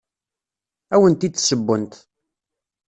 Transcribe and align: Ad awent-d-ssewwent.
Ad 0.93 0.95
awent-d-ssewwent. 0.99 1.93